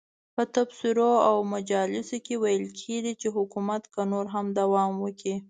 [0.35, 5.35] په تبصرو او مجالسو کې ویل کېږي چې حکومت که نور هم دوام وکړي.